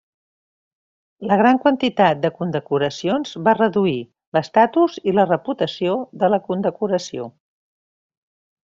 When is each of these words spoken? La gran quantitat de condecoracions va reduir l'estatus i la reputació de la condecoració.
La 1.31 1.35
gran 1.41 1.59
quantitat 1.65 2.23
de 2.23 2.31
condecoracions 2.39 3.35
va 3.49 3.55
reduir 3.59 3.95
l'estatus 4.39 4.99
i 5.13 5.17
la 5.21 5.29
reputació 5.35 6.01
de 6.25 6.33
la 6.37 6.43
condecoració. 6.51 7.31